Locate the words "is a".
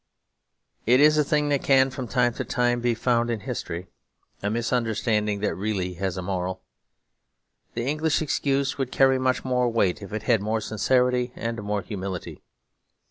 0.99-1.23